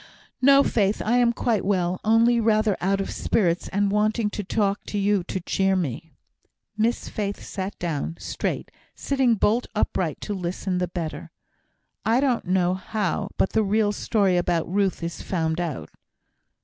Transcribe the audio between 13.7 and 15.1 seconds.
story about Ruth